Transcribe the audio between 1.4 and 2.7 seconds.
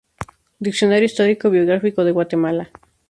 Biográfico de Guatemala.